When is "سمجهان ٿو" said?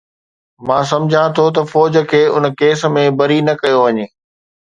0.91-1.45